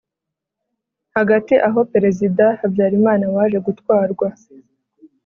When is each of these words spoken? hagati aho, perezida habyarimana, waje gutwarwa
hagati 1.15 1.53
aho, 1.67 1.79
perezida 1.93 2.45
habyarimana, 2.59 3.25
waje 3.35 3.57
gutwarwa 3.67 4.27